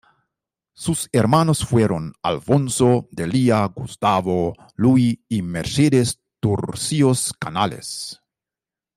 Sus 0.73 1.07
hermanos 1.11 1.63
fueron: 1.63 2.13
Alfonso, 2.23 3.07
Delia, 3.11 3.63
Gustavo, 3.67 4.55
Luis 4.73 5.19
y 5.29 5.43
Mercedes 5.43 6.19
Turcios 6.39 7.33
Canelas. 7.39 8.19